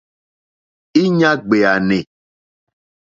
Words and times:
Íɲá 1.01 1.29
ɡbèànè. 1.45 1.97